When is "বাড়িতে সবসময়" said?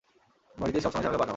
0.57-1.03